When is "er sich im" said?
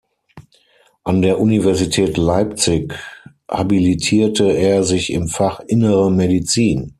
4.51-5.27